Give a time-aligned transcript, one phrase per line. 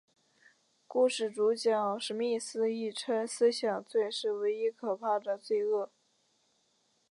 [0.87, 5.91] 故事主角史密斯亦称思想罪是唯一可怕的罪恶。